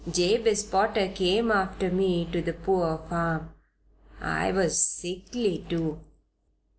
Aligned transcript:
Jabez 0.09 0.63
Potter 0.63 1.09
came 1.13 1.51
after 1.51 1.91
me 1.91 2.27
to 2.31 2.41
the 2.41 2.53
poor 2.53 2.97
farm. 3.07 3.51
I 4.19 4.51
was 4.51 4.81
sickly, 4.83 5.63
too. 5.69 5.99